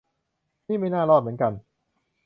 [0.67, 1.51] นี่ไม่น่ารอดเหมือนกัน